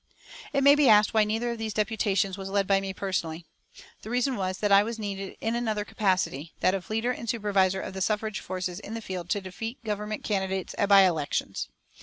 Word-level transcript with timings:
It 0.51 0.63
may 0.63 0.73
be 0.73 0.89
asked 0.89 1.13
why 1.13 1.25
neither 1.25 1.51
of 1.51 1.59
these 1.59 1.75
deputations 1.75 2.35
was 2.35 2.49
led 2.49 2.65
by 2.65 2.79
me 2.81 2.91
personally. 2.91 3.45
The 4.01 4.09
reason 4.09 4.35
was 4.35 4.57
that 4.57 4.71
I 4.71 4.81
was 4.81 4.97
needed 4.97 5.37
in 5.41 5.53
another 5.53 5.85
capacity, 5.85 6.55
that 6.59 6.73
of 6.73 6.89
leader 6.89 7.11
and 7.11 7.29
supervisor 7.29 7.81
of 7.81 7.93
the 7.93 8.01
suffrage 8.01 8.39
forces 8.39 8.79
in 8.79 8.95
the 8.95 9.01
field 9.03 9.29
to 9.29 9.41
defeat 9.41 9.83
Government 9.83 10.23
candidates 10.23 10.73
at 10.79 10.89
by 10.89 11.03
elections. 11.03 11.69